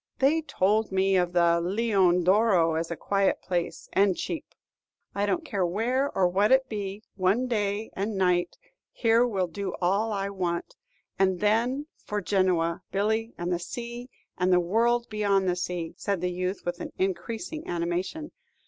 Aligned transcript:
They 0.17 0.41
told 0.41 0.91
me 0.91 1.15
of 1.15 1.33
the 1.33 1.61
'Leone 1.61 2.23
d'Oro' 2.23 2.73
as 2.73 2.89
a 2.89 2.95
quiet 2.95 3.39
place 3.43 3.87
and 3.93 4.17
cheap." 4.17 4.55
"I 5.13 5.27
don't 5.27 5.45
care 5.45 5.63
where 5.63 6.09
or 6.17 6.27
what 6.27 6.51
it 6.51 6.67
be; 6.67 7.03
one 7.17 7.45
day 7.47 7.91
and 7.93 8.17
night 8.17 8.57
here 8.91 9.27
will 9.27 9.45
do 9.45 9.75
all 9.79 10.11
I 10.11 10.31
want. 10.31 10.75
And 11.19 11.39
then 11.39 11.85
for 12.03 12.19
Genoa, 12.19 12.81
Billy, 12.91 13.35
and 13.37 13.53
the 13.53 13.59
sea, 13.59 14.09
and 14.39 14.51
the 14.51 14.59
world 14.59 15.07
beyond 15.07 15.47
the 15.47 15.55
sea," 15.55 15.93
said 15.97 16.19
the 16.19 16.31
youth, 16.31 16.63
with 16.65 16.81
increasing 16.97 17.67
animation. 17.67 18.31